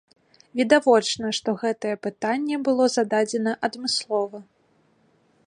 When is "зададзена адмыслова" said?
2.95-4.37